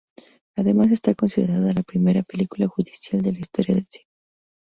[0.55, 4.07] Además está considerada la primera "película judicial" de la historia del cine.